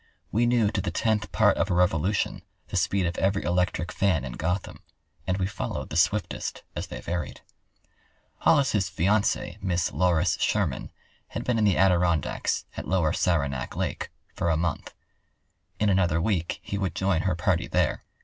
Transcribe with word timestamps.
We 0.31 0.47
knew 0.47 0.71
to 0.71 0.81
the 0.81 0.89
tenth 0.89 1.31
part 1.31 1.57
of 1.57 1.69
a 1.69 1.75
revolution 1.75 2.41
the 2.69 2.75
speed 2.75 3.05
of 3.05 3.19
every 3.19 3.43
electric 3.43 3.91
fan 3.91 4.25
in 4.25 4.31
Gotham, 4.31 4.81
and 5.27 5.37
we 5.37 5.45
followed 5.45 5.91
the 5.91 5.95
swiftest 5.95 6.63
as 6.75 6.87
they 6.87 7.01
varied. 7.01 7.41
Hollis's 8.37 8.89
fiancee. 8.89 9.59
Miss 9.61 9.91
Loris 9.91 10.39
Sherman, 10.41 10.91
had 11.27 11.43
been 11.43 11.59
in 11.59 11.65
the 11.65 11.77
Adirondacks, 11.77 12.65
at 12.75 12.87
Lower 12.87 13.13
Saranac 13.13 13.75
Lake, 13.75 14.09
for 14.33 14.49
a 14.49 14.57
month. 14.57 14.95
In 15.79 15.87
another 15.87 16.19
week 16.19 16.61
he 16.63 16.79
would 16.79 16.95
join 16.95 17.21
her 17.21 17.35
party 17.35 17.67
there. 17.67 18.03